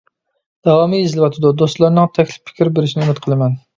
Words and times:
داۋامى 0.69 1.01
يېزىلىۋاتىدۇ. 1.01 1.51
دوستلارنىڭ 1.63 2.09
تەكلىپ 2.17 2.51
پىكىر 2.51 2.73
بېرىشىنى 2.79 3.05
ئۈمىد 3.09 3.21
قىلىمەن. 3.27 3.55